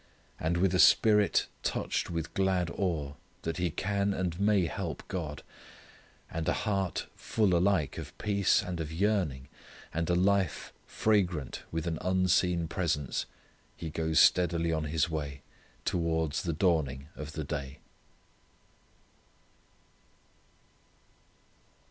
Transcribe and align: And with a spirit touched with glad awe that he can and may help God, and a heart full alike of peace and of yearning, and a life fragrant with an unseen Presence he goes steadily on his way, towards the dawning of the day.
And 0.39 0.57
with 0.57 0.73
a 0.73 0.79
spirit 0.79 1.45
touched 1.61 2.09
with 2.09 2.33
glad 2.33 2.71
awe 2.71 3.13
that 3.43 3.57
he 3.57 3.69
can 3.69 4.15
and 4.15 4.39
may 4.39 4.65
help 4.65 5.03
God, 5.07 5.43
and 6.31 6.49
a 6.49 6.53
heart 6.65 7.05
full 7.15 7.55
alike 7.55 7.99
of 7.99 8.17
peace 8.17 8.63
and 8.63 8.79
of 8.79 8.91
yearning, 8.91 9.47
and 9.93 10.09
a 10.09 10.15
life 10.15 10.73
fragrant 10.87 11.61
with 11.71 11.85
an 11.85 11.99
unseen 12.01 12.67
Presence 12.67 13.27
he 13.77 13.91
goes 13.91 14.19
steadily 14.19 14.73
on 14.73 14.85
his 14.85 15.07
way, 15.07 15.43
towards 15.85 16.41
the 16.41 16.53
dawning 16.53 17.09
of 17.15 17.33
the 17.33 17.43
day. 17.43 17.77